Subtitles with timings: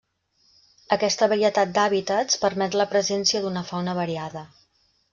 [0.95, 4.47] Aquesta varietat d'hàbitats permet la presència d'una fauna variada.